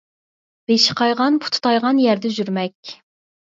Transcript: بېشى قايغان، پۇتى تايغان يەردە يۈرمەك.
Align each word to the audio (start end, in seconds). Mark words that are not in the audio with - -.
بېشى 0.71 0.95
قايغان، 1.01 1.37
پۇتى 1.45 1.63
تايغان 1.69 2.01
يەردە 2.07 2.35
يۈرمەك. 2.41 2.97